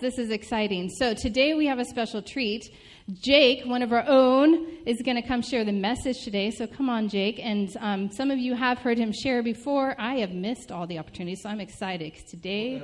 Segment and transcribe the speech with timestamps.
[0.00, 0.88] this is exciting.
[0.90, 2.64] So today we have a special treat.
[3.12, 6.50] Jake, one of our own, is going to come share the message today.
[6.50, 7.40] So come on, Jake.
[7.42, 9.94] And um, some of you have heard him share before.
[9.98, 12.82] I have missed all the opportunities, so I'm excited because today.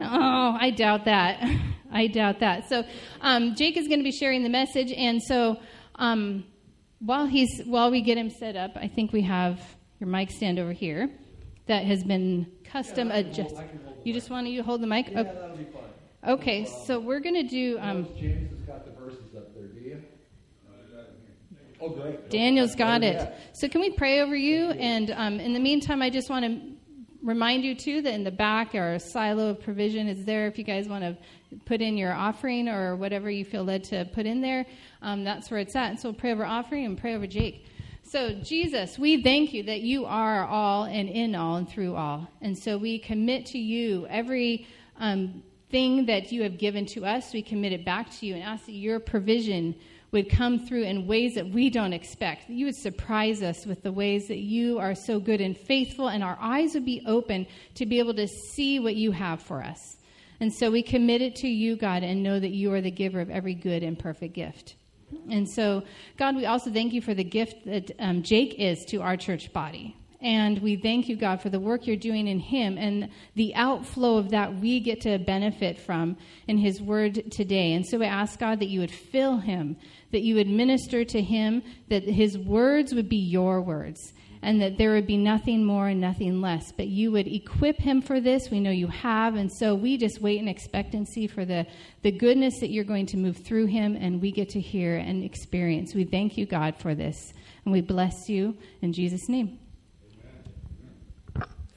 [0.00, 1.42] Oh, I doubt that.
[1.92, 2.68] I doubt that.
[2.68, 2.84] So
[3.20, 5.58] um, Jake is going to be sharing the message, and so
[5.96, 6.44] um,
[7.00, 9.60] while he's while we get him set up, I think we have
[10.00, 11.10] your mic stand over here
[11.66, 13.54] that has been custom Yeah, adjusted.
[13.56, 15.08] hold- I can hold the You just want to hold the mic?
[15.10, 15.66] Yeah, Okay.
[16.22, 16.64] That'll be fine.
[16.64, 17.78] Okay, so we're going to do.
[17.80, 20.02] Um, James has got the verses up there, do you?
[21.82, 22.30] Oh, great.
[22.30, 23.34] Daniel's got it.
[23.54, 24.70] So, can we pray over you?
[24.70, 26.60] And um, in the meantime, I just want to
[27.24, 30.64] remind you, too, that in the back, our silo of provision is there if you
[30.64, 31.16] guys want to
[31.66, 34.64] put in your offering or whatever you feel led to put in there.
[35.02, 35.90] Um, that's where it's at.
[35.90, 37.66] And so, we'll pray over offering and pray over Jake.
[38.04, 42.30] So, Jesus, we thank you that you are all and in all and through all.
[42.40, 44.68] And so, we commit to you every.
[45.00, 48.44] Um, thing that you have given to us, we commit it back to you and
[48.44, 49.74] ask that your provision
[50.12, 52.46] would come through in ways that we don't expect.
[52.46, 56.08] That you would surprise us with the ways that you are so good and faithful,
[56.08, 59.62] and our eyes would be open to be able to see what you have for
[59.62, 59.96] us.
[60.38, 63.20] And so we commit it to you, God, and know that you are the giver
[63.20, 64.76] of every good and perfect gift.
[65.30, 65.84] And so,
[66.18, 69.52] God, we also thank you for the gift that um, Jake is to our church
[69.52, 69.96] body.
[70.22, 74.18] And we thank you, God, for the work you're doing in him and the outflow
[74.18, 77.72] of that we get to benefit from in his word today.
[77.72, 79.76] And so we ask, God, that you would fill him,
[80.12, 84.12] that you would minister to him, that his words would be your words,
[84.42, 86.70] and that there would be nothing more and nothing less.
[86.70, 88.48] But you would equip him for this.
[88.48, 89.34] We know you have.
[89.34, 91.66] And so we just wait in expectancy for the,
[92.02, 95.24] the goodness that you're going to move through him, and we get to hear and
[95.24, 95.96] experience.
[95.96, 97.32] We thank you, God, for this.
[97.64, 99.58] And we bless you in Jesus' name.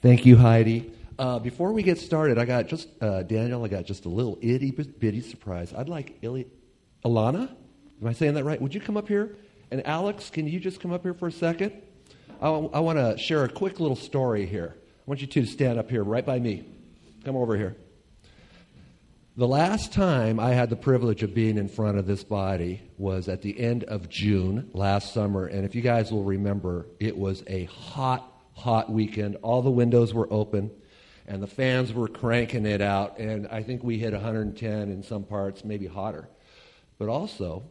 [0.06, 0.92] Thank you, Heidi.
[1.18, 4.38] Uh, before we get started, I got just, uh, Daniel, I got just a little
[4.40, 5.74] itty bitty surprise.
[5.76, 6.46] I'd like Ili-
[7.04, 7.50] Ilana,
[8.00, 8.62] am I saying that right?
[8.62, 9.36] Would you come up here?
[9.72, 11.72] And Alex, can you just come up here for a second?
[12.40, 14.76] I, I want to share a quick little story here.
[14.76, 16.64] I want you two to stand up here right by me.
[17.24, 17.74] Come over here.
[19.36, 23.26] The last time I had the privilege of being in front of this body was
[23.26, 25.46] at the end of June last summer.
[25.46, 29.36] And if you guys will remember, it was a hot, hot weekend.
[29.42, 30.70] All the windows were open
[31.26, 33.18] and the fans were cranking it out.
[33.18, 36.28] And I think we hit 110 in some parts, maybe hotter.
[36.98, 37.64] But also,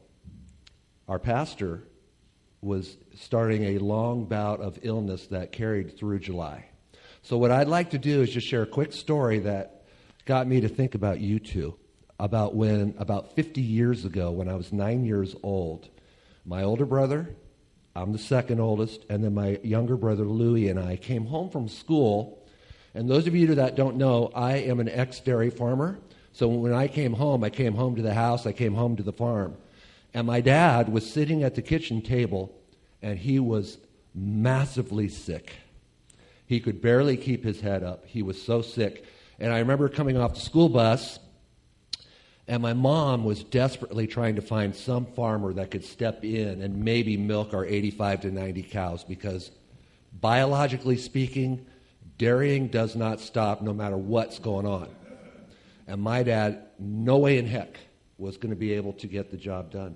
[1.07, 1.83] our pastor
[2.61, 6.65] was starting a long bout of illness that carried through July.
[7.21, 9.85] So, what I'd like to do is just share a quick story that
[10.25, 11.75] got me to think about you two.
[12.17, 15.89] About when, about 50 years ago, when I was nine years old,
[16.45, 17.35] my older brother,
[17.95, 21.69] I'm the second oldest, and then my younger brother Louie and I came home from
[21.69, 22.43] school.
[22.93, 25.99] And those of you that don't know, I am an ex dairy farmer.
[26.33, 29.03] So when I came home, I came home to the house, I came home to
[29.03, 29.55] the farm.
[30.13, 32.53] And my dad was sitting at the kitchen table,
[33.01, 33.77] and he was
[34.13, 35.53] massively sick.
[36.45, 38.05] He could barely keep his head up.
[38.05, 39.05] He was so sick.
[39.39, 41.19] And I remember coming off the school bus,
[42.47, 46.83] and my mom was desperately trying to find some farmer that could step in and
[46.83, 49.49] maybe milk our 85 to 90 cows because,
[50.13, 51.65] biologically speaking,
[52.17, 54.89] dairying does not stop no matter what's going on.
[55.87, 57.77] And my dad, no way in heck,
[58.17, 59.95] was going to be able to get the job done.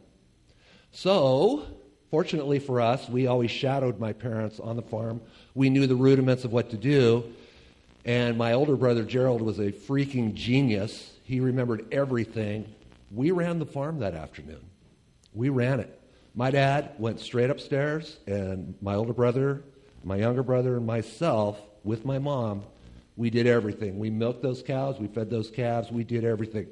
[0.91, 1.65] So,
[2.09, 5.21] fortunately for us, we always shadowed my parents on the farm.
[5.53, 7.23] We knew the rudiments of what to do.
[8.05, 11.11] And my older brother Gerald was a freaking genius.
[11.29, 12.73] He remembered everything.
[13.11, 14.65] We ran the farm that afternoon.
[15.31, 16.01] We ran it.
[16.33, 19.61] My dad went straight upstairs, and my older brother,
[20.03, 22.63] my younger brother, and myself, with my mom,
[23.15, 23.99] we did everything.
[23.99, 26.65] We milked those cows, we fed those calves, we did everything.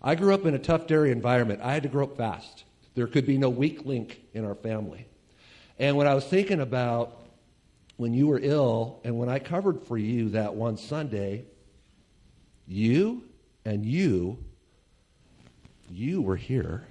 [0.00, 1.60] I grew up in a tough dairy environment.
[1.60, 2.62] I had to grow up fast.
[2.94, 5.08] There could be no weak link in our family.
[5.76, 7.20] And when I was thinking about
[7.96, 11.46] when you were ill and when I covered for you that one Sunday,
[12.68, 13.24] you
[13.64, 14.38] and you,
[15.90, 16.86] you were here.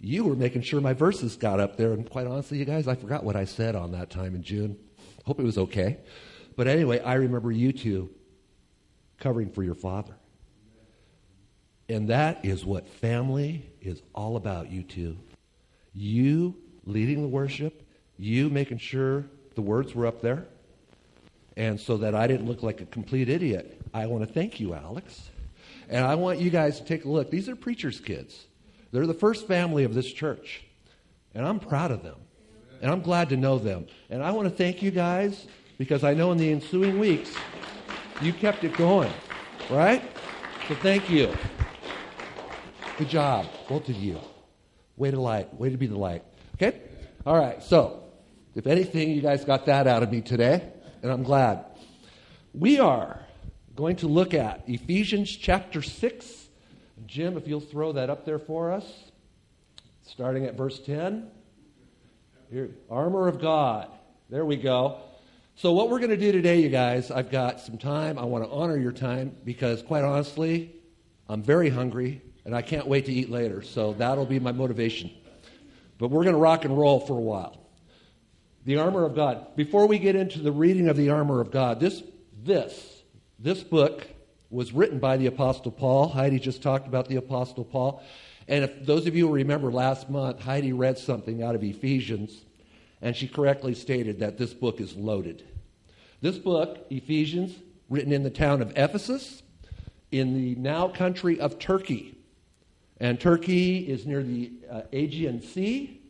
[0.00, 1.92] You were making sure my verses got up there.
[1.92, 4.76] And quite honestly, you guys, I forgot what I said on that time in June.
[5.24, 5.98] Hope it was okay.
[6.56, 8.10] But anyway, I remember you two
[9.18, 10.14] covering for your father.
[11.88, 15.16] And that is what family is all about, you two.
[15.94, 16.54] You
[16.84, 17.82] leading the worship,
[18.18, 19.24] you making sure
[19.54, 20.46] the words were up there,
[21.56, 23.80] and so that I didn't look like a complete idiot.
[23.92, 25.30] I want to thank you, Alex.
[25.88, 27.30] And I want you guys to take a look.
[27.30, 28.46] These are preachers' kids.
[28.92, 30.62] They're the first family of this church.
[31.34, 32.16] And I'm proud of them.
[32.80, 33.86] And I'm glad to know them.
[34.10, 35.46] And I want to thank you guys
[35.78, 37.34] because I know in the ensuing weeks
[38.20, 39.12] you kept it going.
[39.70, 40.02] Right?
[40.68, 41.34] So thank you.
[42.98, 44.18] Good job, both of you.
[44.96, 45.54] Way to light.
[45.54, 46.24] Way to be the light.
[46.54, 46.80] Okay?
[47.24, 48.02] All right, so
[48.54, 50.68] if anything, you guys got that out of me today,
[51.02, 51.64] and I'm glad.
[52.52, 53.20] We are
[53.78, 56.48] going to look at Ephesians chapter 6.
[57.06, 58.84] Jim, if you'll throw that up there for us,
[60.04, 61.30] starting at verse 10.
[62.50, 63.88] Here, armor of God.
[64.30, 64.98] There we go.
[65.54, 68.18] So, what we're going to do today, you guys, I've got some time.
[68.18, 70.74] I want to honor your time because, quite honestly,
[71.28, 73.62] I'm very hungry and I can't wait to eat later.
[73.62, 75.08] So, that'll be my motivation.
[75.98, 77.56] But we're going to rock and roll for a while.
[78.64, 79.54] The armor of God.
[79.54, 82.02] Before we get into the reading of the armor of God, this,
[82.42, 82.97] this,
[83.38, 84.06] this book
[84.50, 86.08] was written by the Apostle Paul.
[86.08, 88.02] Heidi just talked about the Apostle Paul.
[88.48, 92.44] And if those of you remember last month, Heidi read something out of Ephesians,
[93.02, 95.44] and she correctly stated that this book is loaded.
[96.20, 97.54] This book, Ephesians,
[97.88, 99.42] written in the town of Ephesus,
[100.10, 102.18] in the now country of Turkey.
[102.98, 106.00] And Turkey is near the uh, Aegean Sea,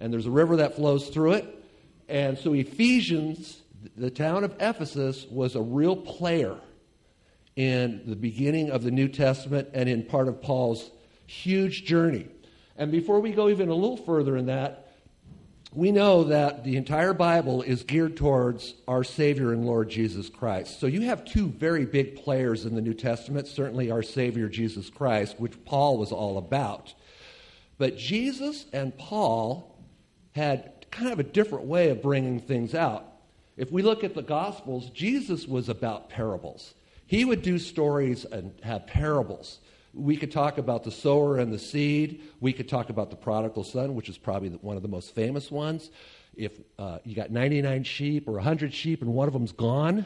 [0.00, 1.64] and there's a river that flows through it.
[2.08, 3.60] And so Ephesians,
[3.96, 6.56] the town of Ephesus, was a real player
[7.58, 10.92] in the beginning of the New Testament and in part of Paul's
[11.26, 12.28] huge journey.
[12.76, 14.92] And before we go even a little further in that,
[15.72, 20.78] we know that the entire Bible is geared towards our Savior and Lord Jesus Christ.
[20.78, 24.88] So you have two very big players in the New Testament, certainly our Savior Jesus
[24.88, 26.94] Christ, which Paul was all about.
[27.76, 29.76] But Jesus and Paul
[30.30, 33.04] had kind of a different way of bringing things out.
[33.56, 36.74] If we look at the Gospels, Jesus was about parables.
[37.08, 39.60] He would do stories and have parables.
[39.94, 42.20] We could talk about the sower and the seed.
[42.38, 45.50] We could talk about the prodigal son, which is probably one of the most famous
[45.50, 45.90] ones.
[46.36, 50.04] If uh, you got 99 sheep or 100 sheep and one of them's gone,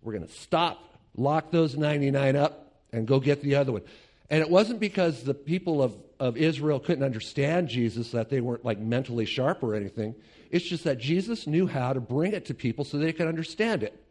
[0.00, 0.82] we're going to stop,
[1.14, 3.82] lock those 99 up, and go get the other one.
[4.30, 8.64] And it wasn't because the people of, of Israel couldn't understand Jesus, that they weren't
[8.64, 10.14] like mentally sharp or anything.
[10.50, 13.82] It's just that Jesus knew how to bring it to people so they could understand
[13.82, 14.02] it.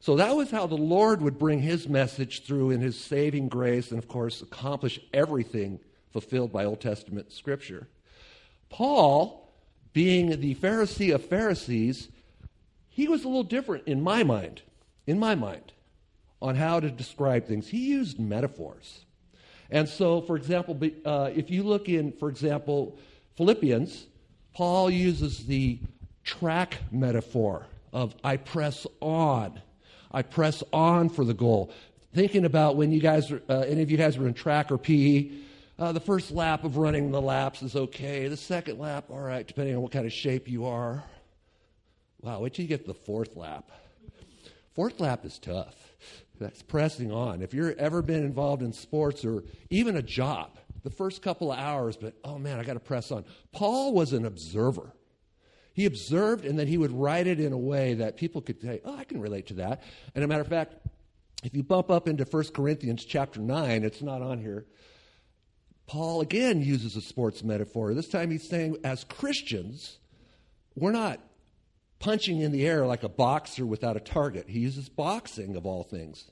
[0.00, 3.90] So that was how the Lord would bring his message through in his saving grace
[3.90, 5.80] and, of course, accomplish everything
[6.12, 7.88] fulfilled by Old Testament scripture.
[8.70, 9.48] Paul,
[9.92, 12.08] being the Pharisee of Pharisees,
[12.88, 14.62] he was a little different in my mind,
[15.06, 15.72] in my mind,
[16.40, 17.68] on how to describe things.
[17.68, 19.04] He used metaphors.
[19.70, 22.98] And so, for example, uh, if you look in, for example,
[23.36, 24.06] Philippians,
[24.54, 25.78] Paul uses the
[26.24, 29.60] track metaphor of I press on.
[30.12, 31.72] I press on for the goal.
[32.14, 35.30] Thinking about when you guys, uh, any of you guys were in track or PE,
[35.78, 38.26] uh, the first lap of running the laps is okay.
[38.28, 41.04] The second lap, all right, depending on what kind of shape you are.
[42.20, 43.70] Wow, wait till you get to the fourth lap.
[44.74, 45.74] Fourth lap is tough.
[46.40, 47.42] That's pressing on.
[47.42, 51.58] If you've ever been involved in sports or even a job, the first couple of
[51.58, 53.24] hours, but oh man, I got to press on.
[53.52, 54.92] Paul was an observer.
[55.78, 58.80] He observed and then he would write it in a way that people could say,
[58.84, 59.84] oh, I can relate to that.
[60.12, 60.74] And a matter of fact,
[61.44, 64.66] if you bump up into 1 Corinthians chapter 9, it's not on here.
[65.86, 67.94] Paul again uses a sports metaphor.
[67.94, 70.00] This time he's saying, as Christians,
[70.74, 71.20] we're not
[72.00, 74.48] punching in the air like a boxer without a target.
[74.48, 76.24] He uses boxing of all things.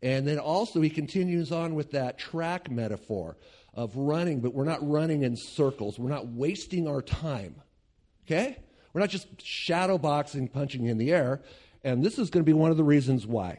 [0.00, 3.36] And then also he continues on with that track metaphor
[3.74, 5.98] of running, but we're not running in circles.
[5.98, 7.56] We're not wasting our time.
[8.26, 8.58] Okay?
[8.96, 11.42] We're not just shadow boxing, punching in the air.
[11.84, 13.58] And this is going to be one of the reasons why.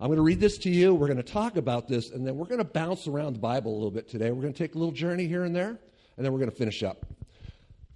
[0.00, 0.94] I'm going to read this to you.
[0.94, 3.74] We're going to talk about this, and then we're going to bounce around the Bible
[3.74, 4.30] a little bit today.
[4.30, 6.56] We're going to take a little journey here and there, and then we're going to
[6.56, 7.04] finish up.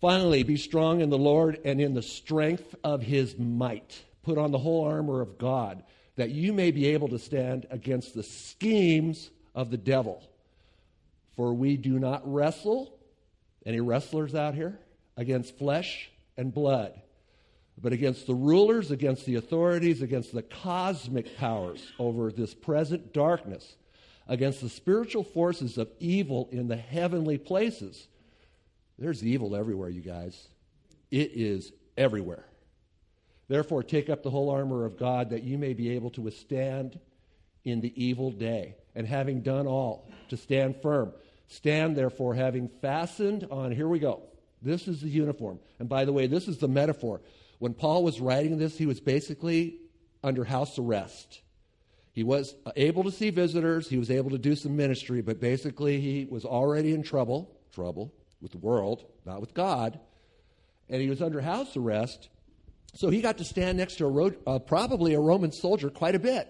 [0.03, 4.05] Finally, be strong in the Lord and in the strength of his might.
[4.23, 5.85] Put on the whole armor of God,
[6.17, 10.23] that you may be able to stand against the schemes of the devil.
[11.35, 12.95] For we do not wrestle,
[13.65, 14.79] any wrestlers out here,
[15.17, 17.01] against flesh and blood,
[17.81, 23.77] but against the rulers, against the authorities, against the cosmic powers over this present darkness,
[24.29, 28.09] against the spiritual forces of evil in the heavenly places.
[28.99, 30.49] There's evil everywhere, you guys.
[31.11, 32.45] It is everywhere.
[33.49, 36.99] Therefore, take up the whole armor of God that you may be able to withstand
[37.65, 38.77] in the evil day.
[38.95, 41.13] And having done all, to stand firm.
[41.49, 44.23] Stand, therefore, having fastened on, here we go,
[44.65, 45.59] this is the uniform.
[45.79, 47.21] And by the way, this is the metaphor.
[47.59, 49.79] When Paul was writing this, he was basically
[50.23, 51.43] under house arrest.
[52.13, 56.01] He was able to see visitors, he was able to do some ministry, but basically
[56.01, 59.99] he was already in trouble, trouble with the world, not with God.
[60.89, 62.29] And he was under house arrest.
[62.95, 66.15] So he got to stand next to a ro- uh, probably a Roman soldier quite
[66.15, 66.49] a bit.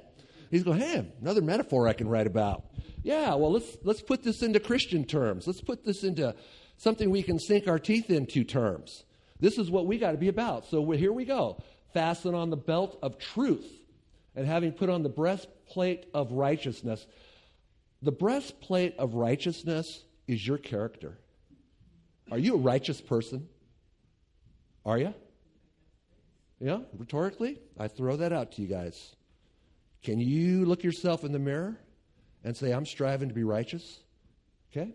[0.50, 2.64] He's going, hey, another metaphor I can write about.
[3.02, 5.46] Yeah, well, let's, let's put this into Christian terms.
[5.46, 6.34] Let's put this into
[6.76, 9.04] something we can sink our teeth into terms.
[9.40, 10.66] This is what we got to be about.
[10.66, 11.62] So here we go.
[11.92, 13.66] Fasten on the belt of truth
[14.34, 17.06] and having put on the breastplate of righteousness.
[18.02, 21.18] The breastplate of righteousness is your character.
[22.30, 23.48] Are you a righteous person?
[24.84, 25.14] Are you?
[26.60, 29.14] Yeah, rhetorically, I throw that out to you guys.
[30.02, 31.78] Can you look yourself in the mirror
[32.42, 34.00] and say, I'm striving to be righteous?
[34.70, 34.94] Okay?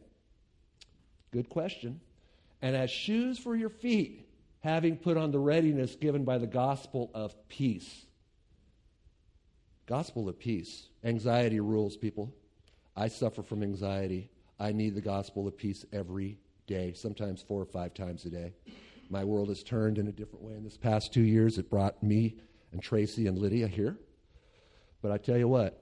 [1.32, 2.00] Good question.
[2.62, 4.28] And as shoes for your feet,
[4.62, 8.06] having put on the readiness given by the gospel of peace.
[9.86, 10.88] Gospel of peace.
[11.04, 12.34] Anxiety rules, people.
[12.96, 14.30] I suffer from anxiety.
[14.60, 18.54] I need the gospel of peace every day, sometimes four or five times a day.
[19.10, 21.58] My world has turned in a different way in this past two years.
[21.58, 22.36] It brought me
[22.72, 23.98] and Tracy and Lydia here.
[25.02, 25.82] But I tell you what,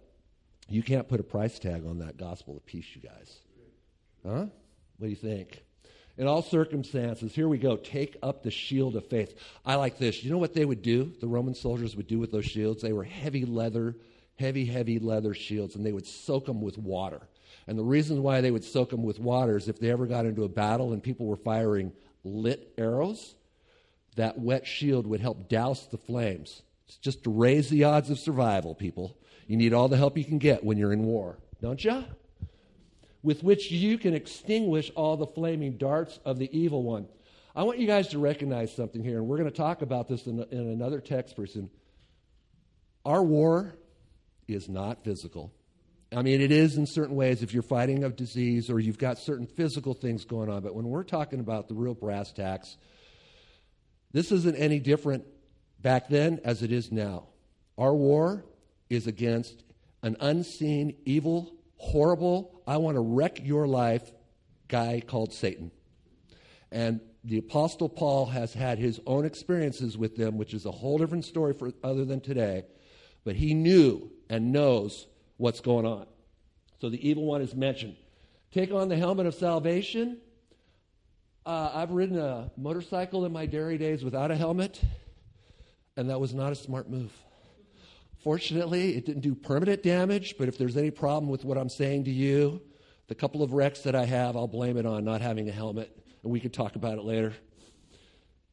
[0.69, 3.39] you can't put a price tag on that gospel of peace, you guys.
[4.25, 4.45] Huh?
[4.97, 5.63] What do you think?
[6.17, 7.77] In all circumstances, here we go.
[7.77, 9.35] Take up the shield of faith.
[9.63, 10.23] I like this.
[10.23, 11.13] You know what they would do?
[11.21, 12.81] The Roman soldiers would do with those shields?
[12.81, 13.95] They were heavy leather,
[14.39, 17.21] heavy, heavy leather shields, and they would soak them with water.
[17.67, 20.25] And the reason why they would soak them with water is if they ever got
[20.25, 21.91] into a battle and people were firing
[22.23, 23.35] lit arrows,
[24.15, 26.63] that wet shield would help douse the flames.
[26.87, 29.15] It's just to raise the odds of survival, people.
[29.45, 32.03] You need all the help you can get when you're in war, don't you?
[33.23, 37.07] With which you can extinguish all the flaming darts of the evil one.
[37.55, 40.27] I want you guys to recognize something here, and we're going to talk about this
[40.27, 41.69] in, in another text person.
[43.03, 43.75] Our war
[44.47, 45.51] is not physical.
[46.15, 49.17] I mean, it is in certain ways if you're fighting a disease or you've got
[49.17, 50.61] certain physical things going on.
[50.61, 52.77] But when we're talking about the real brass tacks,
[54.13, 55.25] this isn't any different
[55.81, 57.27] back then as it is now.
[57.77, 58.45] Our war
[58.89, 59.63] is against
[60.01, 64.11] an unseen, evil, horrible, I want to wreck your life
[64.67, 65.71] guy called Satan.
[66.71, 70.97] And the Apostle Paul has had his own experiences with them, which is a whole
[70.97, 72.63] different story for, other than today.
[73.23, 75.07] But he knew and knows
[75.37, 76.05] what's going on.
[76.79, 77.95] So the evil one is mentioned.
[78.51, 80.17] Take on the helmet of salvation.
[81.45, 84.81] Uh, I've ridden a motorcycle in my dairy days without a helmet,
[85.95, 87.11] and that was not a smart move.
[88.27, 92.03] Fortunately, it didn't do permanent damage, but if there's any problem with what I'm saying
[92.03, 92.59] to you,
[93.07, 95.97] the couple of wrecks that I have, I'll blame it on not having a helmet,
[96.23, 97.33] and we can talk about it later.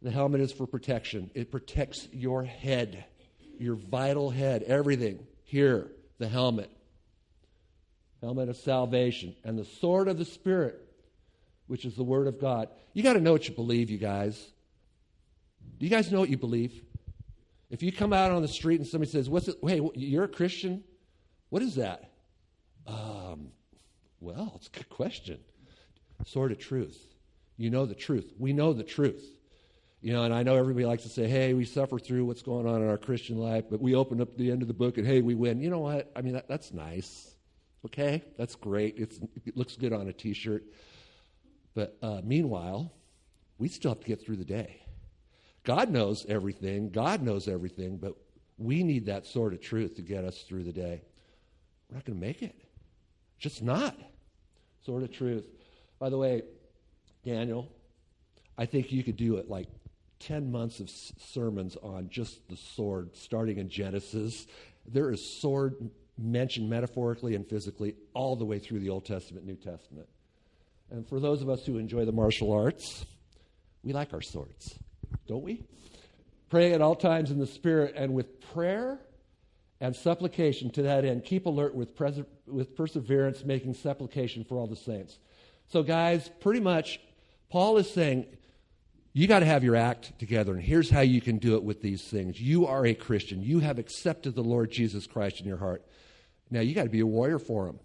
[0.01, 3.05] The helmet is for protection, it protects your head,
[3.59, 6.71] your vital head, everything here the helmet,
[8.21, 10.81] helmet of salvation, and the sword of the Spirit,
[11.67, 12.69] which is the Word of God.
[12.93, 14.41] You got to know what you believe, you guys.
[15.81, 16.81] Do you guys know what you believe?
[17.75, 19.57] If you come out on the street and somebody says, "What's it?
[19.67, 20.85] Hey, you're a Christian?
[21.51, 22.09] What is that?"
[22.87, 23.49] Um,
[24.21, 25.41] well, it's a good question.
[26.25, 27.05] Sort of truth.
[27.57, 28.33] You know the truth.
[28.39, 29.29] We know the truth.
[30.01, 32.69] You know, and I know everybody likes to say, hey, we suffer through what's going
[32.69, 35.07] on in our Christian life, but we open up the end of the book and
[35.07, 35.61] hey, we win.
[35.61, 36.13] You know what?
[36.15, 37.35] I mean, that, that's nice.
[37.87, 38.23] Okay?
[38.39, 38.95] That's great.
[38.99, 40.63] It's, it looks good on a t shirt.
[41.75, 42.93] But uh, meanwhile,
[43.59, 44.84] we still have to get through the day.
[45.65, 48.15] God knows everything, God knows everything, but
[48.59, 51.03] we need that sort of truth to get us through the day.
[51.89, 52.55] We're not going to make it.
[53.39, 53.97] Just not.
[54.85, 55.45] Sort of truth.
[55.99, 56.43] By the way,
[57.25, 57.71] Daniel,
[58.57, 59.69] I think you could do it like
[60.21, 64.47] 10 months of sermons on just the sword, starting in Genesis.
[64.87, 69.57] There is sword mentioned metaphorically and physically all the way through the Old Testament, New
[69.57, 70.09] Testament.
[70.91, 73.05] And for those of us who enjoy the martial arts,
[73.83, 74.79] we like our swords,
[75.27, 75.65] don't we?
[76.51, 79.01] Pray at all times in the Spirit and with prayer
[79.81, 81.25] and supplication to that end.
[81.25, 85.19] Keep alert with, pres- with perseverance, making supplication for all the saints.
[85.69, 87.01] So, guys, pretty much,
[87.51, 88.27] Paul is saying
[89.13, 91.83] you got to have your act together, and here's how you can do it with
[91.83, 92.41] these things.
[92.41, 93.43] You are a Christian.
[93.43, 95.85] You have accepted the Lord Jesus Christ in your heart.
[96.51, 97.79] Now, you got to be a warrior for Him.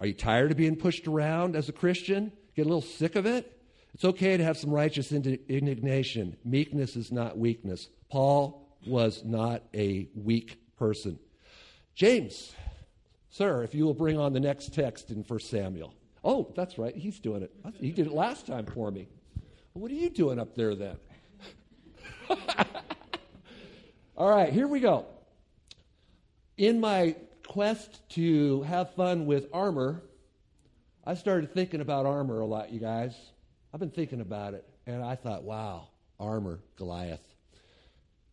[0.00, 2.32] Are you tired of being pushed around as a Christian?
[2.56, 3.59] Get a little sick of it?
[3.94, 6.36] It's okay to have some righteous indignation.
[6.44, 7.88] Meekness is not weakness.
[8.10, 11.18] Paul was not a weak person.
[11.94, 12.52] James,
[13.30, 15.94] sir, if you will bring on the next text in 1 Samuel.
[16.22, 16.94] Oh, that's right.
[16.94, 17.52] He's doing it.
[17.80, 19.08] He did it last time for me.
[19.72, 20.96] What are you doing up there then?
[24.16, 25.06] All right, here we go.
[26.56, 27.16] In my
[27.46, 30.02] quest to have fun with armor,
[31.04, 33.14] I started thinking about armor a lot, you guys.
[33.72, 37.26] I've been thinking about it, and I thought, wow, armor, Goliath.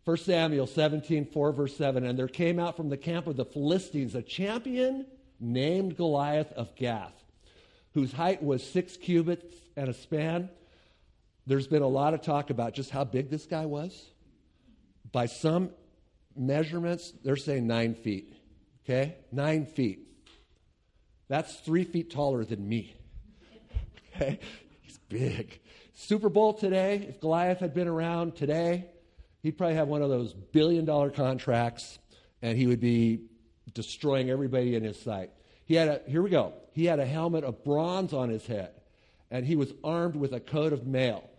[0.06, 2.06] 1 Samuel 17, 4, verse 7.
[2.06, 5.06] And there came out from the camp of the Philistines a champion
[5.40, 7.14] named Goliath of Gath,
[7.94, 10.50] whose height was six cubits and a span.
[11.46, 14.06] There's been a lot of talk about just how big this guy was.
[15.12, 15.72] By some
[16.36, 18.34] measurements, they're saying nine feet.
[18.86, 19.16] Okay?
[19.32, 20.08] Nine feet.
[21.28, 22.96] That's three feet taller than me.
[24.20, 24.40] Okay?
[25.10, 25.60] Big.
[25.94, 28.86] Super Bowl today, if Goliath had been around today,
[29.42, 32.00] he'd probably have one of those billion dollar contracts
[32.42, 33.22] and he would be
[33.74, 35.32] destroying everybody in his sight.
[35.66, 36.54] He had a, here we go.
[36.74, 38.72] He had a helmet of bronze on his head
[39.32, 41.30] and he was armed with a coat of mail.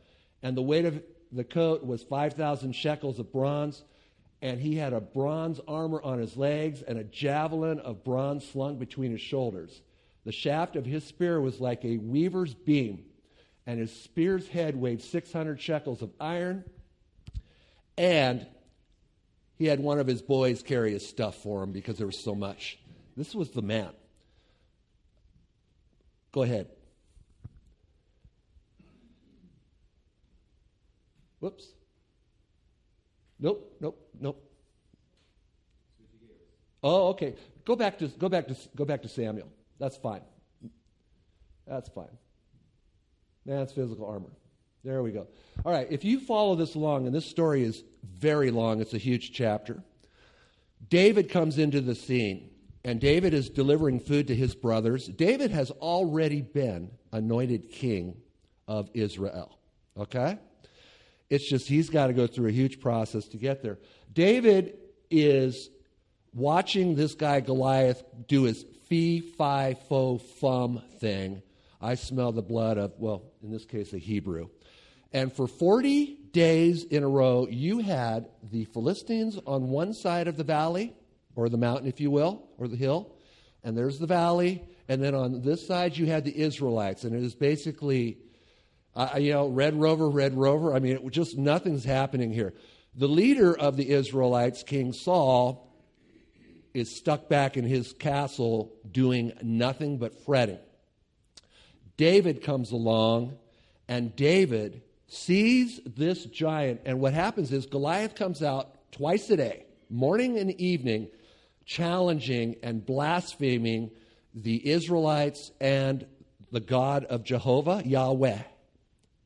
[0.42, 3.82] And the weight of the coat was 5,000 shekels of bronze.
[4.40, 8.78] And he had a bronze armor on his legs and a javelin of bronze slung
[8.78, 9.82] between his shoulders.
[10.24, 13.04] The shaft of his spear was like a weaver's beam,
[13.68, 16.64] and his spear's head weighed 600 shekels of iron.
[17.98, 18.46] And
[19.58, 22.34] he had one of his boys carry his stuff for him because there was so
[22.34, 22.78] much.
[23.14, 23.90] This was the man.
[26.32, 26.68] Go ahead.
[31.40, 31.66] Whoops.
[33.38, 34.50] Nope, nope, nope.
[36.82, 37.34] Oh, okay.
[37.66, 39.48] Go back to go back to go back to Samuel.
[39.78, 40.22] That's fine.
[41.66, 42.16] That's fine.
[43.48, 44.28] That's physical armor.
[44.84, 45.26] There we go.
[45.64, 48.98] All right, if you follow this along, and this story is very long, it's a
[48.98, 49.82] huge chapter.
[50.88, 52.50] David comes into the scene,
[52.84, 55.06] and David is delivering food to his brothers.
[55.08, 58.18] David has already been anointed king
[58.68, 59.58] of Israel.
[59.98, 60.38] Okay?
[61.30, 63.78] It's just he's got to go through a huge process to get there.
[64.12, 64.76] David
[65.10, 65.70] is
[66.34, 71.42] watching this guy Goliath do his fee, fi, fo, fum thing.
[71.80, 74.48] I smell the blood of, well, in this case, a Hebrew.
[75.12, 80.36] And for 40 days in a row, you had the Philistines on one side of
[80.36, 80.94] the valley,
[81.34, 83.14] or the mountain, if you will, or the hill,
[83.62, 84.64] and there's the valley.
[84.88, 87.04] And then on this side, you had the Israelites.
[87.04, 88.18] And it is basically
[88.98, 90.74] uh, you know, Red Rover, Red Rover.
[90.74, 92.52] I mean, it, just nothing's happening here.
[92.96, 95.72] The leader of the Israelites, King Saul,
[96.74, 100.58] is stuck back in his castle doing nothing but fretting.
[101.98, 103.36] David comes along,
[103.88, 106.80] and David sees this giant.
[106.86, 111.08] And what happens is Goliath comes out twice a day, morning and evening,
[111.66, 113.90] challenging and blaspheming
[114.32, 116.06] the Israelites and
[116.52, 118.38] the God of Jehovah, Yahweh.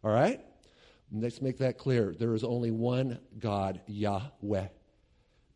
[0.02, 0.40] All right?
[1.12, 2.14] Let's make that clear.
[2.18, 4.68] There is only one God, Yahweh.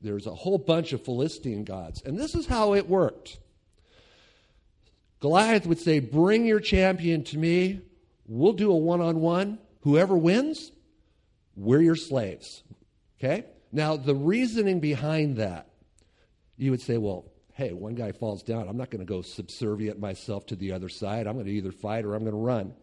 [0.02, 2.02] There's a whole bunch of Philistine gods.
[2.02, 3.38] And this is how it worked
[5.20, 7.80] Goliath would say, Bring your champion to me.
[8.26, 9.58] We'll do a one on one.
[9.80, 10.72] Whoever wins,
[11.54, 12.64] we're your slaves.
[13.18, 13.44] Okay?
[13.70, 15.68] Now, the reasoning behind that,
[16.56, 18.68] you would say, well, hey, one guy falls down.
[18.68, 21.26] I'm not going to go subservient myself to the other side.
[21.26, 22.74] I'm going to either fight or I'm going to run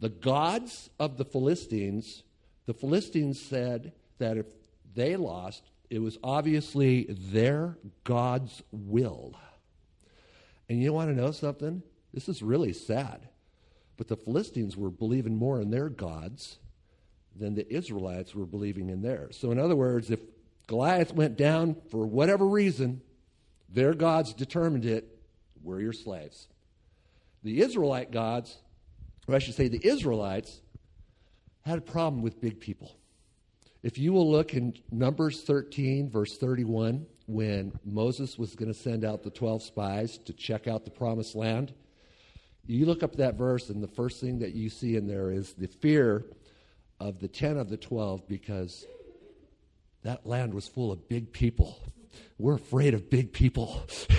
[0.00, 2.22] the gods of the Philistines,
[2.66, 4.46] the Philistines said that if
[4.94, 9.34] they lost, it was obviously their God's will.
[10.68, 11.82] And you want to know something?
[12.12, 13.28] This is really sad.
[13.96, 16.58] But the Philistines were believing more in their gods
[17.34, 19.36] than the Israelites were believing in theirs.
[19.38, 20.20] So, in other words, if
[20.66, 23.00] Goliath went down for whatever reason,
[23.68, 25.18] their gods determined it,
[25.62, 26.48] we're your slaves.
[27.42, 28.58] The Israelite gods
[29.28, 30.60] or I should say, the Israelites
[31.66, 32.96] had a problem with big people.
[33.82, 39.04] If you will look in Numbers 13, verse 31, when Moses was going to send
[39.04, 41.74] out the 12 spies to check out the promised land,
[42.66, 45.52] you look up that verse, and the first thing that you see in there is
[45.52, 46.24] the fear
[46.98, 48.86] of the 10 of the 12 because
[50.02, 51.78] that land was full of big people.
[52.38, 53.82] We're afraid of big people.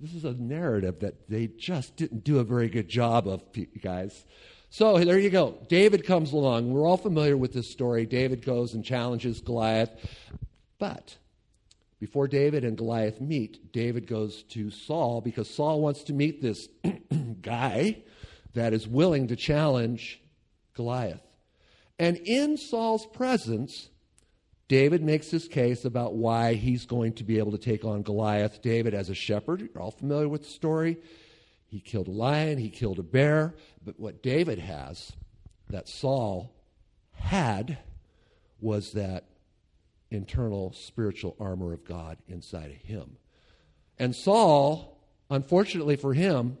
[0.00, 3.42] This is a narrative that they just didn't do a very good job of,
[3.82, 4.24] guys.
[4.70, 5.58] So there you go.
[5.68, 6.72] David comes along.
[6.72, 8.06] We're all familiar with this story.
[8.06, 9.90] David goes and challenges Goliath.
[10.78, 11.18] But
[12.00, 16.66] before David and Goliath meet, David goes to Saul because Saul wants to meet this
[17.42, 18.02] guy
[18.54, 20.20] that is willing to challenge
[20.74, 21.20] Goliath.
[21.98, 23.90] And in Saul's presence,
[24.66, 28.62] David makes his case about why he's going to be able to take on Goliath.
[28.62, 30.96] David, as a shepherd, you're all familiar with the story.
[31.66, 33.54] He killed a lion, he killed a bear.
[33.84, 35.12] But what David has
[35.68, 36.54] that Saul
[37.12, 37.78] had
[38.58, 39.24] was that
[40.10, 43.16] internal spiritual armor of God inside of him.
[43.98, 46.58] And Saul, unfortunately for him,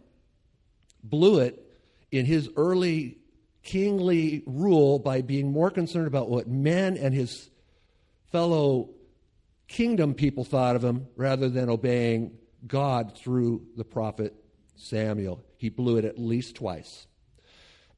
[1.02, 1.62] blew it
[2.10, 3.18] in his early
[3.62, 7.50] kingly rule by being more concerned about what men and his
[8.30, 8.90] fellow
[9.68, 12.32] kingdom people thought of him rather than obeying
[12.66, 14.34] God through the prophet
[14.76, 15.42] Samuel.
[15.56, 17.06] He blew it at least twice.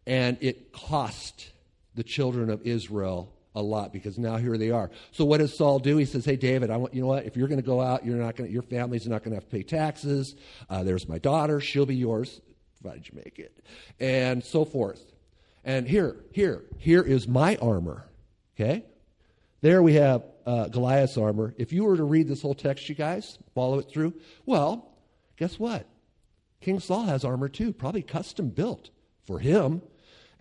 [0.06, 1.50] And it cost
[1.94, 4.90] the children of Israel a lot because now here they are.
[5.10, 5.96] So what does Saul do?
[5.96, 7.26] He says, "Hey David, I want you know what?
[7.26, 9.44] If you're going to go out, you're not going your family's not going to have
[9.44, 10.34] to pay taxes.
[10.70, 12.40] Uh, there's my daughter; she'll be yours,
[12.80, 13.64] provided you make it,
[14.00, 15.02] and so forth.
[15.64, 18.06] And here, here, here is my armor.
[18.56, 18.84] Okay,
[19.60, 21.54] there we have uh, Goliath's armor.
[21.58, 24.14] If you were to read this whole text, you guys follow it through.
[24.46, 24.92] Well,
[25.36, 25.86] guess what?
[26.60, 28.90] King Saul has armor too, probably custom built
[29.24, 29.82] for him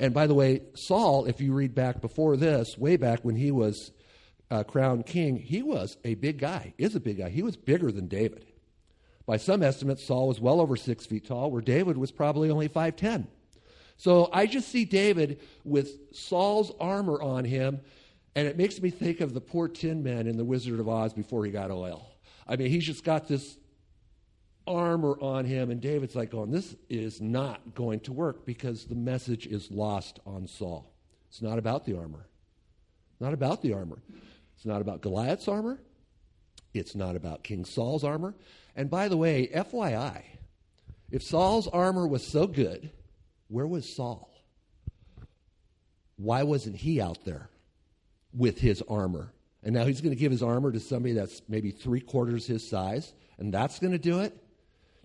[0.01, 3.51] and by the way, Saul, if you read back before this, way back when he
[3.51, 3.91] was
[4.49, 7.29] uh, crowned king, he was a big guy, is a big guy.
[7.29, 8.47] He was bigger than David.
[9.27, 12.67] By some estimates, Saul was well over six feet tall, where David was probably only
[12.67, 13.27] 5'10.
[13.97, 17.79] So I just see David with Saul's armor on him,
[18.35, 21.13] and it makes me think of the poor Tin Man in The Wizard of Oz
[21.13, 22.11] before he got oil.
[22.47, 23.55] I mean, he's just got this
[24.67, 25.71] armor on him.
[25.71, 30.19] And David's like, going, This is not going to work because the message is lost
[30.25, 30.91] on Saul.
[31.29, 32.27] It's not about the armor.
[33.19, 34.01] Not about the armor.
[34.55, 35.79] It's not about Goliath's armor.
[36.73, 38.35] It's not about King Saul's armor.
[38.75, 40.23] And by the way, FYI,
[41.09, 42.91] if Saul's armor was so good,
[43.47, 44.29] where was Saul?
[46.15, 47.49] Why wasn't he out there
[48.33, 49.33] with his armor?
[49.63, 52.67] And now he's going to give his armor to somebody that's maybe three quarters his
[52.67, 54.35] size, and that's going to do it?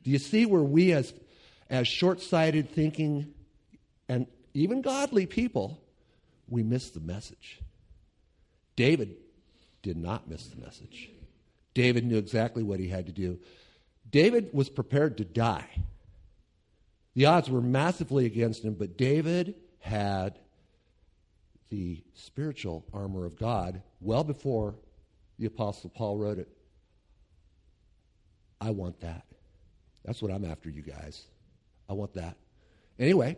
[0.07, 1.13] Do you see where we, as,
[1.69, 3.35] as short sighted thinking
[4.09, 5.83] and even godly people,
[6.49, 7.59] we miss the message?
[8.77, 9.17] David
[9.83, 11.11] did not miss the message.
[11.75, 13.41] David knew exactly what he had to do.
[14.09, 15.69] David was prepared to die.
[17.15, 20.39] The odds were massively against him, but David had
[21.69, 24.77] the spiritual armor of God well before
[25.41, 26.49] the Apostle Paul wrote it.
[28.61, 29.25] I want that.
[30.07, 31.25] That's what I'm after, you guys.
[31.91, 32.37] I want that.
[32.99, 33.37] Anyway,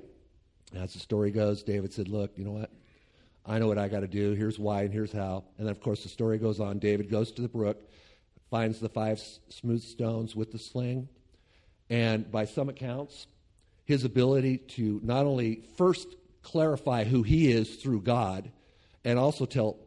[0.74, 2.70] as the story goes, David said, Look, you know what?
[3.46, 4.35] I know what I got to do.
[4.35, 5.44] Here's why and here's how.
[5.57, 6.78] And then, of course, the story goes on.
[6.78, 7.81] David goes to the brook,
[8.50, 11.09] finds the five smooth stones with the sling.
[11.88, 13.26] And by some accounts,
[13.87, 18.50] his ability to not only first clarify who he is through God
[19.02, 19.78] and also tell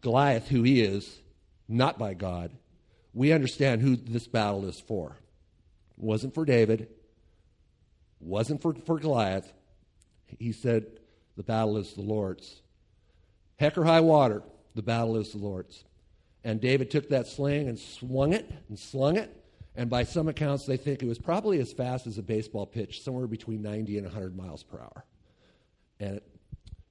[0.00, 1.18] Goliath who he is,
[1.66, 2.52] not by God,
[3.12, 5.16] we understand who this battle is for
[5.96, 6.88] wasn't for David,
[8.20, 9.52] wasn't for, for Goliath.
[10.38, 10.86] He said,
[11.36, 12.62] The battle is the Lord's.
[13.56, 14.42] Heck or high water,
[14.74, 15.84] the battle is the Lord's.
[16.42, 19.34] And David took that sling and swung it and slung it.
[19.76, 23.02] And by some accounts, they think it was probably as fast as a baseball pitch,
[23.02, 25.04] somewhere between 90 and 100 miles per hour.
[25.98, 26.28] And it,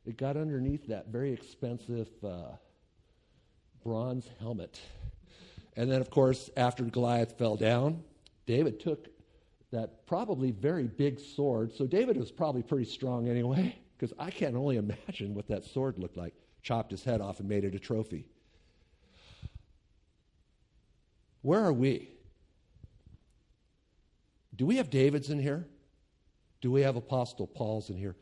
[0.05, 2.55] it got underneath that very expensive uh,
[3.83, 4.79] bronze helmet.
[5.75, 8.03] And then, of course, after Goliath fell down,
[8.45, 9.08] David took
[9.71, 11.73] that probably very big sword.
[11.73, 15.97] So David was probably pretty strong anyway, because I can only imagine what that sword
[15.97, 16.34] looked like.
[16.62, 18.25] Chopped his head off and made it a trophy.
[21.41, 22.10] Where are we?
[24.56, 25.67] Do we have Davids in here?
[26.62, 28.15] Do we have Apostle Paul's in here?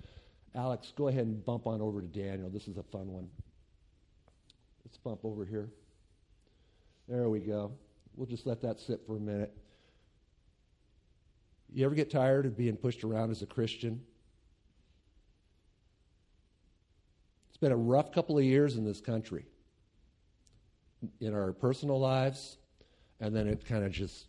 [0.56, 2.50] Alex, go ahead and bump on over to Daniel.
[2.50, 3.30] This is a fun one.
[4.84, 5.70] Let's bump over here.
[7.08, 7.72] There we go.
[8.16, 9.54] We'll just let that sit for a minute.
[11.74, 14.02] You ever get tired of being pushed around as a Christian?
[17.50, 19.46] It's been a rough couple of years in this country,
[21.22, 22.58] in our personal lives,
[23.22, 24.26] and then it kind of just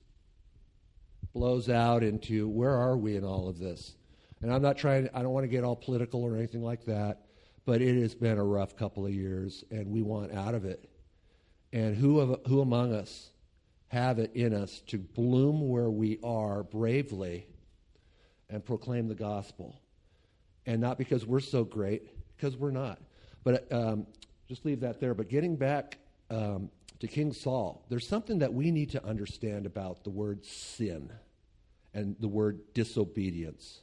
[1.33, 3.97] blows out into where are we in all of this?
[4.41, 7.23] And I'm not trying, I don't want to get all political or anything like that,
[7.65, 10.89] but it has been a rough couple of years, and we want out of it.
[11.73, 13.32] And who, of, who among us
[13.93, 17.47] have it in us to bloom where we are bravely
[18.49, 19.79] and proclaim the gospel.
[20.65, 22.99] And not because we're so great, because we're not.
[23.45, 24.07] But um,
[24.49, 25.13] just leave that there.
[25.13, 25.99] But getting back
[26.31, 31.13] um, to King Saul, there's something that we need to understand about the word sin
[31.93, 33.81] and the word disobedience.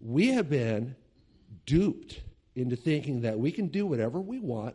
[0.00, 0.96] We have been
[1.66, 2.20] duped
[2.56, 4.74] into thinking that we can do whatever we want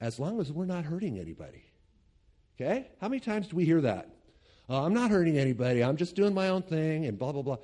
[0.00, 1.66] as long as we're not hurting anybody.
[2.58, 2.88] Okay?
[3.00, 4.08] How many times do we hear that?
[4.68, 5.84] Oh, I'm not hurting anybody.
[5.84, 7.58] I'm just doing my own thing and blah, blah, blah.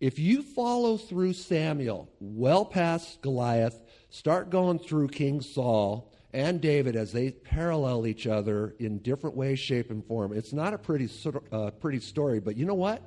[0.00, 6.96] If you follow through Samuel, well past Goliath, start going through King Saul and David
[6.96, 11.08] as they parallel each other in different ways, shape, and form, it's not a pretty,
[11.52, 12.40] uh, pretty story.
[12.40, 13.02] But you know what?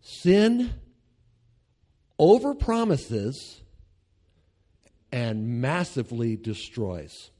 [0.00, 0.72] Sin
[2.18, 3.60] overpromises
[5.12, 7.30] and massively destroys.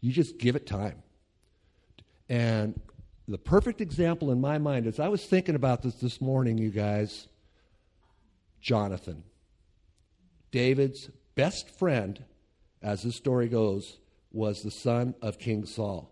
[0.00, 1.02] You just give it time.
[2.28, 2.80] And
[3.28, 6.70] the perfect example in my mind, is I was thinking about this this morning, you
[6.70, 7.28] guys,
[8.60, 9.22] Jonathan,
[10.50, 12.24] David's best friend,
[12.82, 13.98] as the story goes,
[14.32, 16.10] was the son of King Saul.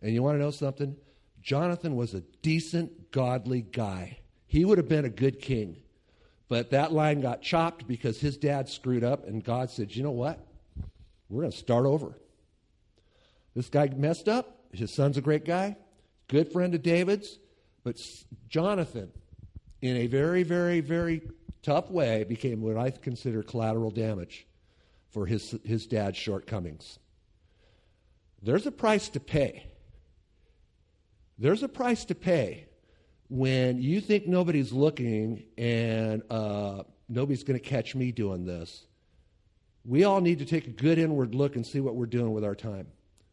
[0.00, 0.96] And you want to know something?
[1.42, 4.18] Jonathan was a decent, godly guy.
[4.46, 5.76] He would have been a good king.
[6.48, 10.10] But that line got chopped because his dad screwed up, and God said, You know
[10.10, 10.46] what?
[11.28, 12.18] We're going to start over.
[13.54, 14.58] This guy messed up.
[14.72, 15.76] His son's a great guy,
[16.28, 17.38] good friend of David's.
[17.84, 18.00] But
[18.48, 19.10] Jonathan,
[19.82, 21.22] in a very, very, very
[21.62, 24.46] tough way, became what I consider collateral damage
[25.10, 26.98] for his, his dad's shortcomings.
[28.42, 29.66] There's a price to pay.
[31.38, 32.66] There's a price to pay
[33.28, 38.86] when you think nobody's looking and uh, nobody's going to catch me doing this.
[39.84, 42.44] We all need to take a good inward look and see what we're doing with
[42.44, 42.86] our time,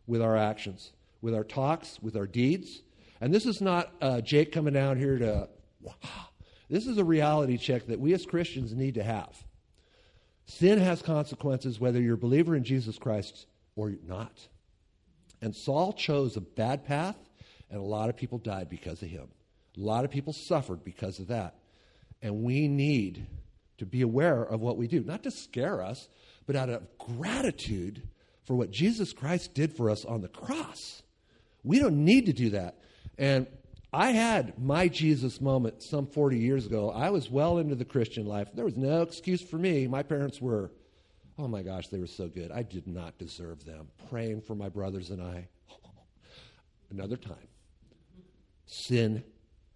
[0.09, 0.91] with our actions,
[1.21, 2.81] with our talks, with our deeds.
[3.21, 5.47] And this is not uh, Jake coming down here to,
[5.81, 5.93] wow.
[6.69, 9.43] This is a reality check that we as Christians need to have.
[10.45, 13.45] Sin has consequences whether you're a believer in Jesus Christ
[13.75, 14.47] or not.
[15.41, 17.15] And Saul chose a bad path,
[17.69, 19.27] and a lot of people died because of him.
[19.77, 21.55] A lot of people suffered because of that.
[22.21, 23.27] And we need
[23.77, 26.09] to be aware of what we do, not to scare us,
[26.45, 28.01] but out of gratitude
[28.49, 31.03] for what Jesus Christ did for us on the cross.
[31.63, 32.79] We don't need to do that.
[33.15, 33.45] And
[33.93, 36.89] I had my Jesus moment some 40 years ago.
[36.89, 38.47] I was well into the Christian life.
[38.51, 39.85] There was no excuse for me.
[39.85, 40.71] My parents were,
[41.37, 42.51] oh my gosh, they were so good.
[42.51, 43.89] I did not deserve them.
[44.09, 45.47] Praying for my brothers and I.
[46.89, 47.49] Another time.
[48.65, 49.23] Sin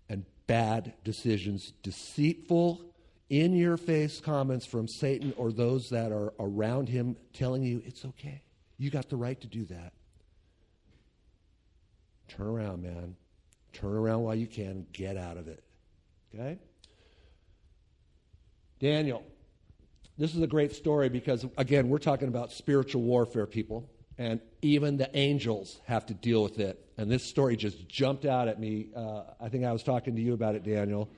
[0.09, 2.81] and bad decisions, deceitful,
[3.29, 8.03] in your face comments from Satan or those that are around him telling you it's
[8.03, 8.41] okay.
[8.77, 9.93] You got the right to do that.
[12.27, 13.15] Turn around, man.
[13.73, 14.85] Turn around while you can.
[14.93, 15.63] Get out of it.
[16.33, 16.57] Okay?
[18.79, 19.23] Daniel.
[20.17, 24.97] This is a great story because, again, we're talking about spiritual warfare, people, and even
[24.97, 26.79] the angels have to deal with it.
[26.97, 28.89] And this story just jumped out at me.
[28.95, 31.09] Uh, I think I was talking to you about it, Daniel.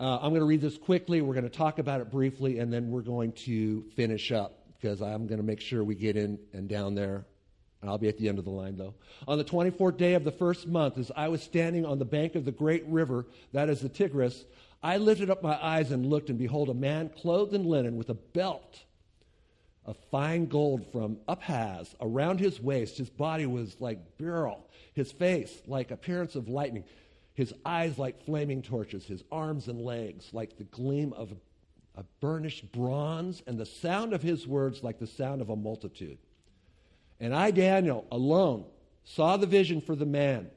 [0.00, 1.20] Uh, I'm going to read this quickly.
[1.20, 5.02] We're going to talk about it briefly, and then we're going to finish up because
[5.02, 7.24] I'm going to make sure we get in and down there
[7.82, 8.94] I'll be at the end of the line, though.
[9.26, 12.34] On the 24th day of the first month, as I was standing on the bank
[12.34, 14.44] of the great river, that is the Tigris,
[14.82, 18.10] I lifted up my eyes and looked, and behold, a man clothed in linen with
[18.10, 18.80] a belt
[19.86, 22.98] of fine gold from Uphaz around his waist.
[22.98, 26.84] His body was like beryl, his face like appearance of lightning,
[27.32, 31.32] his eyes like flaming torches, his arms and legs like the gleam of
[32.00, 36.16] a burnished bronze, and the sound of his words like the sound of a multitude.
[37.20, 38.64] And I, Daniel, alone,
[39.04, 40.50] saw the vision for the man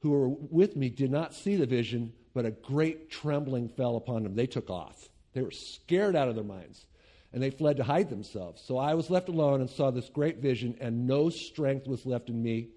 [0.00, 4.22] who were with me did not see the vision, but a great trembling fell upon
[4.22, 4.34] them.
[4.34, 5.10] They took off.
[5.34, 6.86] They were scared out of their minds,
[7.34, 8.62] and they fled to hide themselves.
[8.62, 12.30] So I was left alone and saw this great vision, and no strength was left
[12.30, 12.68] in me,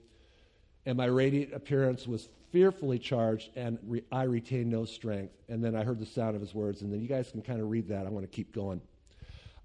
[0.85, 5.33] and my radiant appearance was fearfully charged, and re- I retain no strength.
[5.47, 7.61] And then I heard the sound of his words, and then you guys can kind
[7.61, 8.05] of read that.
[8.05, 8.81] I want to keep going.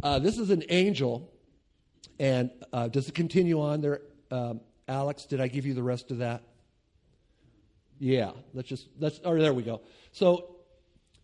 [0.03, 1.31] Uh, this is an angel
[2.18, 4.03] and uh, does it continue on there?
[4.31, 6.42] Um, Alex, did I give you the rest of that?
[7.99, 9.81] Yeah, let's just, let's, oh, there we go.
[10.12, 10.57] So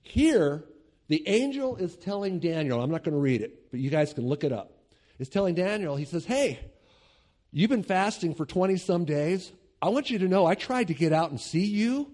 [0.03, 0.65] here,
[1.09, 4.27] the angel is telling Daniel, I'm not going to read it, but you guys can
[4.27, 4.73] look it up.
[5.19, 6.59] Is telling Daniel, he says, Hey,
[7.53, 9.53] you've been fasting for 20 some days.
[9.83, 12.13] I want you to know I tried to get out and see you,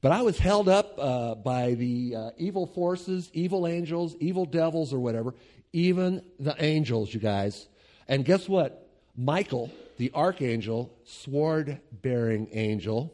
[0.00, 4.92] but I was held up uh, by the uh, evil forces, evil angels, evil devils,
[4.92, 5.34] or whatever.
[5.72, 7.66] Even the angels, you guys.
[8.06, 8.88] And guess what?
[9.16, 13.12] Michael, the archangel, sword bearing angel,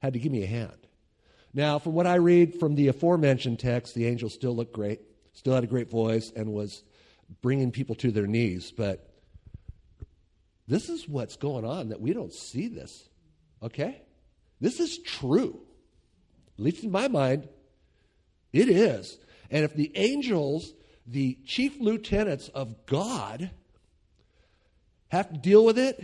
[0.00, 0.76] had to give me a hand.
[1.54, 5.00] Now, from what I read from the aforementioned text, the angel still looked great,
[5.34, 6.82] still had a great voice, and was
[7.42, 8.72] bringing people to their knees.
[8.72, 9.08] But
[10.66, 13.08] this is what's going on that we don't see this.
[13.66, 14.00] Okay?
[14.60, 15.60] This is true.
[16.58, 17.48] At least in my mind,
[18.52, 19.18] it is.
[19.50, 20.72] And if the angels,
[21.06, 23.50] the chief lieutenants of God,
[25.08, 26.02] have to deal with it,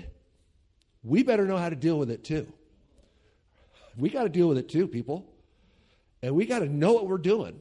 [1.02, 2.52] we better know how to deal with it too.
[3.96, 5.26] We got to deal with it too, people.
[6.22, 7.60] And we got to know what we're doing.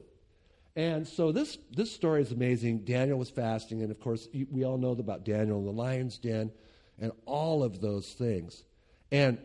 [0.76, 2.80] And so this, this story is amazing.
[2.86, 6.52] Daniel was fasting, and of course, we all know about Daniel and the lion's den
[7.00, 8.64] and all of those things.
[9.12, 9.40] And,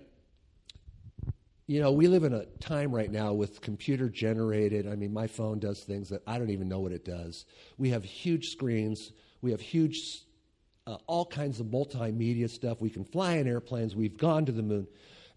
[1.67, 4.87] you know, we live in a time right now with computer generated.
[4.87, 7.45] I mean, my phone does things that I don't even know what it does.
[7.77, 10.23] We have huge screens, we have huge
[10.87, 12.81] uh, all kinds of multimedia stuff.
[12.81, 13.97] We can fly in airplanes.
[13.97, 14.87] We've gone to the moon.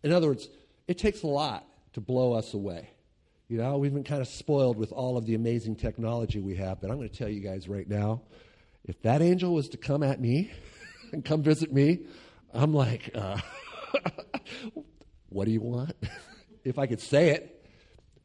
[0.03, 0.47] In other words,
[0.87, 2.89] it takes a lot to blow us away.
[3.47, 6.79] You know, we've been kind of spoiled with all of the amazing technology we have,
[6.79, 8.21] but I'm going to tell you guys right now
[8.85, 10.51] if that angel was to come at me
[11.11, 12.05] and come visit me,
[12.53, 13.39] I'm like, uh,
[15.29, 15.95] what do you want?
[16.63, 17.65] if I could say it,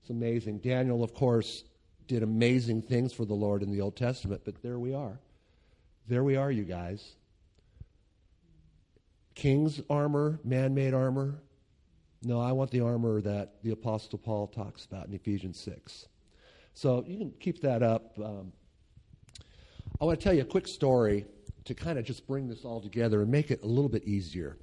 [0.00, 0.58] it's amazing.
[0.58, 1.64] Daniel, of course,
[2.06, 5.18] did amazing things for the Lord in the Old Testament, but there we are.
[6.06, 7.14] There we are, you guys.
[9.34, 11.40] King's armor, man made armor.
[12.22, 16.06] No, I want the armor that the Apostle Paul talks about in Ephesians 6.
[16.74, 18.18] So you can keep that up.
[18.18, 18.52] Um,
[20.00, 21.26] I want to tell you a quick story
[21.64, 24.58] to kind of just bring this all together and make it a little bit easier.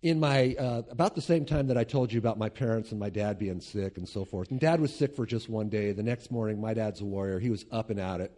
[0.00, 3.00] In my, uh, about the same time that I told you about my parents and
[3.00, 5.90] my dad being sick and so forth, and dad was sick for just one day.
[5.90, 7.40] The next morning, my dad's a warrior.
[7.40, 8.30] He was up and at it.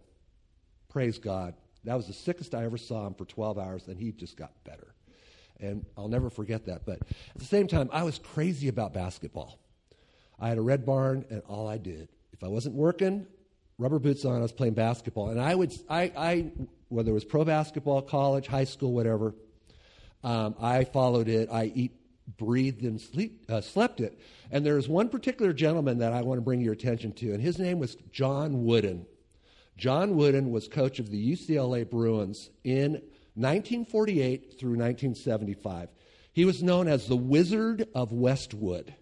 [0.89, 1.55] Praise God.
[1.85, 4.53] That was the sickest I ever saw him for 12 hours, and he just got
[4.65, 4.95] better.
[5.59, 6.87] And I'll never forget that.
[6.87, 9.59] But at the same time, I was crazy about basketball.
[10.39, 13.27] I had a red barn, and all I did, if I wasn't working,
[13.77, 15.29] rubber boots on, I was playing basketball.
[15.29, 16.53] And I would, I, I
[16.89, 19.35] whether it was pro basketball, college, high school, whatever,
[20.23, 21.49] um, I followed it.
[21.51, 21.93] I eat,
[22.37, 24.19] breathed, and sleep, uh, slept it.
[24.51, 27.59] And there's one particular gentleman that I want to bring your attention to, and his
[27.59, 29.07] name was John Wooden.
[29.77, 32.93] John Wooden was coach of the UCLA Bruins in
[33.35, 35.89] 1948 through 1975.
[36.33, 38.95] He was known as the Wizard of Westwood.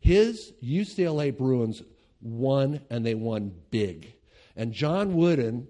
[0.00, 1.82] His UCLA Bruins
[2.20, 4.14] won, and they won big.
[4.56, 5.68] And John Wooden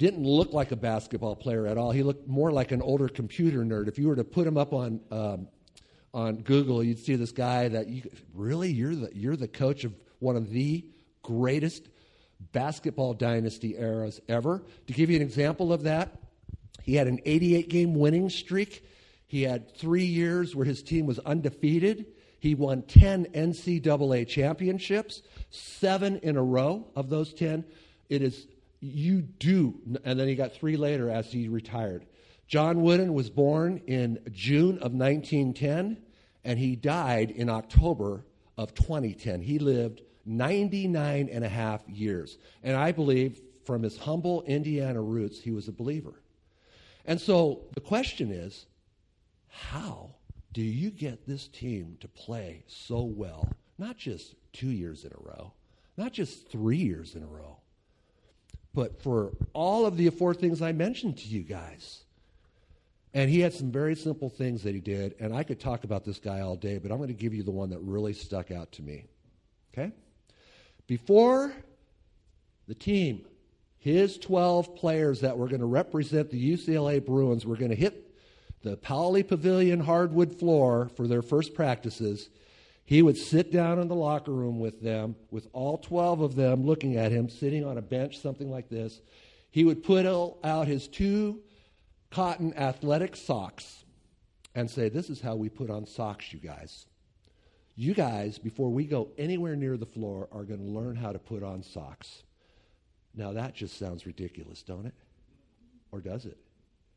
[0.00, 1.90] didn't look like a basketball player at all.
[1.90, 3.86] He looked more like an older computer nerd.
[3.86, 5.48] If you were to put him up on um,
[6.14, 8.02] on Google, you'd see this guy that you
[8.34, 10.86] really you're the you're the coach of one of the
[11.22, 11.88] greatest
[12.52, 14.62] basketball dynasty eras ever.
[14.86, 16.16] To give you an example of that,
[16.82, 18.82] he had an 88 game winning streak.
[19.26, 22.06] He had three years where his team was undefeated.
[22.38, 27.66] He won 10 NCAA championships, seven in a row of those 10.
[28.08, 28.46] It is,
[28.80, 29.80] you do.
[30.04, 32.06] And then he got three later as he retired.
[32.46, 35.98] John Wooden was born in June of 1910,
[36.44, 38.24] and he died in October
[38.56, 39.40] of 2010.
[39.42, 42.38] He lived 99 and a half years.
[42.62, 46.14] And I believe from his humble Indiana roots, he was a believer.
[47.04, 48.66] And so the question is
[49.48, 50.14] how
[50.52, 55.20] do you get this team to play so well, not just two years in a
[55.20, 55.52] row,
[55.96, 57.58] not just three years in a row,
[58.74, 62.04] but for all of the four things I mentioned to you guys?
[63.12, 66.04] And he had some very simple things that he did, and I could talk about
[66.04, 68.52] this guy all day, but I'm going to give you the one that really stuck
[68.52, 69.04] out to me.
[69.72, 69.92] Okay?
[70.86, 71.52] Before
[72.68, 73.24] the team,
[73.78, 78.14] his 12 players that were going to represent the UCLA Bruins were going to hit
[78.62, 82.28] the Pauley Pavilion hardwood floor for their first practices.
[82.90, 86.64] He would sit down in the locker room with them, with all 12 of them
[86.66, 89.00] looking at him, sitting on a bench, something like this.
[89.52, 91.38] He would put out his two
[92.10, 93.84] cotton athletic socks
[94.56, 96.86] and say, This is how we put on socks, you guys.
[97.76, 101.20] You guys, before we go anywhere near the floor, are going to learn how to
[101.20, 102.24] put on socks.
[103.14, 104.94] Now, that just sounds ridiculous, don't it?
[105.92, 106.38] Or does it?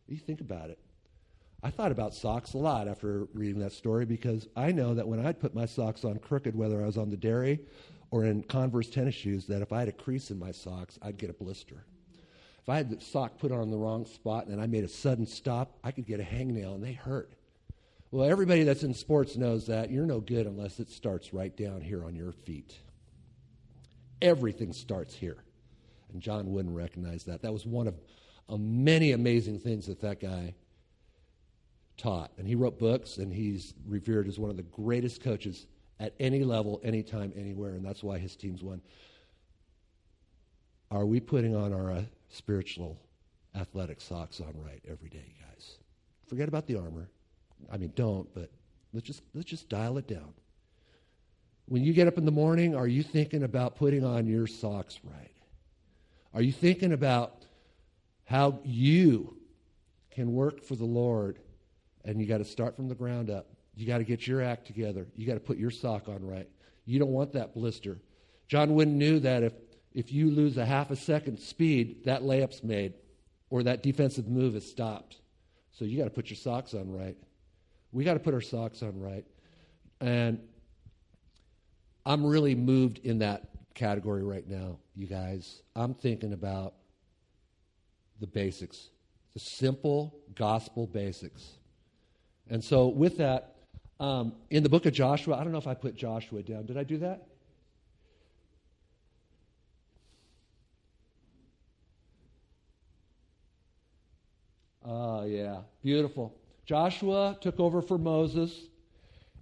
[0.08, 0.80] You think about it.
[1.66, 5.26] I thought about socks a lot after reading that story because I know that when
[5.26, 7.62] I'd put my socks on crooked, whether I was on the dairy
[8.12, 11.18] or in Converse tennis shoes, that if I had a crease in my socks, I'd
[11.18, 11.86] get a blister.
[12.62, 15.26] If I had the sock put on the wrong spot and I made a sudden
[15.26, 17.32] stop, I could get a hangnail and they hurt.
[18.12, 21.80] Well, everybody that's in sports knows that you're no good unless it starts right down
[21.80, 22.78] here on your feet.
[24.22, 25.38] Everything starts here.
[26.12, 27.42] And John Wooden recognized that.
[27.42, 27.96] That was one of
[28.50, 30.56] uh, many amazing things that that guy
[31.98, 32.32] taught.
[32.38, 35.68] And he wrote books, and he's revered as one of the greatest coaches
[36.00, 37.72] at any level, anytime, anywhere.
[37.72, 38.82] And that's why his teams won.
[40.92, 43.00] Are we putting on our uh, spiritual
[43.56, 45.78] athletic socks on right every day, guys?
[46.28, 47.10] Forget about the armor.
[47.72, 48.52] I mean, don't, but
[48.94, 50.34] let's just, let's just dial it down.
[51.66, 55.00] When you get up in the morning, are you thinking about putting on your socks
[55.04, 55.32] right?
[56.34, 57.46] Are you thinking about
[58.26, 59.38] how you
[60.12, 61.40] can work for the Lord?
[62.06, 63.48] And you got to start from the ground up.
[63.76, 65.08] You got to get your act together.
[65.16, 66.48] You got to put your sock on right.
[66.86, 67.98] You don't want that blister.
[68.48, 69.54] John Wooden knew that if,
[69.94, 72.94] if you lose a half a second speed, that layup's made
[73.50, 75.18] or that defensive move is stopped.
[75.72, 77.18] So you got to put your socks on right.
[77.92, 79.26] We got to put our socks on right.
[80.02, 80.40] And
[82.06, 85.62] I'm really moved in that category right now, you guys.
[85.76, 86.74] I'm thinking about
[88.20, 88.90] the basics,
[89.34, 91.44] the simple gospel basics.
[92.50, 93.50] And so, with that,
[94.00, 96.66] Um, in the book of Joshua, I don't know if I put Joshua down.
[96.66, 97.28] Did I do that?
[104.84, 105.62] Oh, yeah.
[105.82, 106.36] Beautiful.
[106.66, 108.52] Joshua took over for Moses,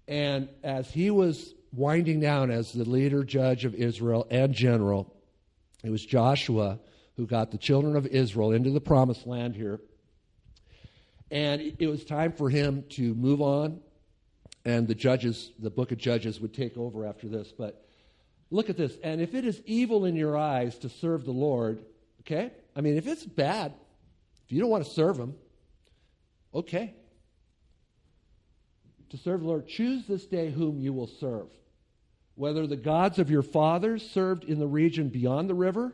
[0.08, 5.16] and as he was winding down as the leader, judge of Israel, and general,
[5.84, 6.78] it was Joshua
[7.16, 9.80] who got the children of Israel into the promised land here.
[11.32, 13.80] And it was time for him to move on,
[14.66, 17.54] and the judges, the book of Judges, would take over after this.
[17.58, 17.84] But
[18.52, 18.98] look at this.
[19.02, 21.84] And if it is evil in your eyes to serve the Lord,
[22.22, 22.52] okay?
[22.76, 23.74] I mean, if it's bad,
[24.46, 25.34] if you don't want to serve him,
[26.54, 26.94] okay.
[29.12, 31.48] To serve the Lord, choose this day whom you will serve.
[32.36, 35.94] Whether the gods of your fathers served in the region beyond the river,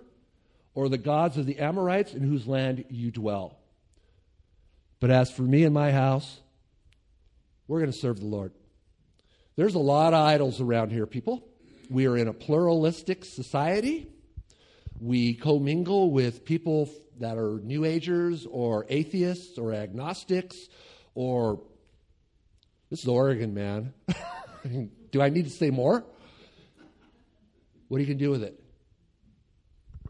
[0.73, 3.57] or the gods of the Amorites in whose land you dwell.
[4.99, 6.39] But as for me and my house,
[7.67, 8.51] we're going to serve the Lord.
[9.55, 11.47] There's a lot of idols around here, people.
[11.89, 14.07] We are in a pluralistic society.
[14.99, 16.89] We commingle with people
[17.19, 20.57] that are New Agers or atheists or agnostics
[21.15, 21.61] or.
[22.89, 23.93] This is Oregon, man.
[25.11, 26.05] do I need to say more?
[27.89, 28.63] What are you going to do with it?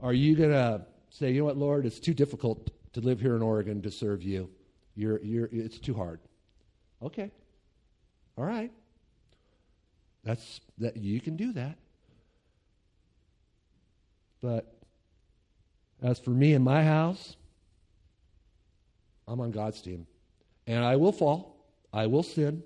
[0.02, 3.36] Are you going to say, you know what, Lord, it's too difficult to live here
[3.36, 4.50] in Oregon to serve you?
[4.98, 6.20] You're, you're, it's too hard.
[7.04, 7.32] Okay.
[8.36, 8.72] All right.
[10.24, 11.78] That's that you can do that.
[14.42, 14.74] But
[16.02, 17.36] as for me and my house,
[19.28, 20.08] I'm on God's team.
[20.66, 21.64] And I will fall.
[21.94, 22.64] I will sin.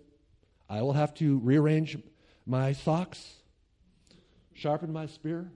[0.70, 1.98] I will have to rearrange
[2.46, 3.34] my socks,
[4.54, 5.52] sharpen my spear,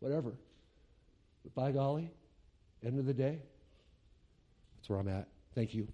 [0.00, 0.32] whatever.
[1.44, 2.10] But by golly,
[2.84, 3.38] end of the day,
[4.76, 5.28] that's where I'm at.
[5.54, 5.88] Thank you.